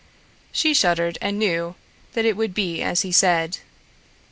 She 0.51 0.73
shuddered 0.73 1.19
and 1.21 1.37
knew 1.37 1.75
that 2.13 2.25
it 2.25 2.35
would 2.35 2.55
be 2.55 2.81
as 2.81 3.03
he 3.03 3.11
said. 3.11 3.59